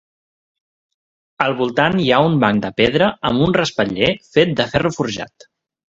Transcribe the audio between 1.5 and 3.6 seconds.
voltant hi ha un banc de pedra amb un